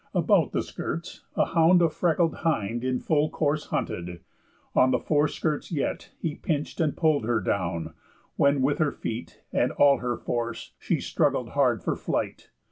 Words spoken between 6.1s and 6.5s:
He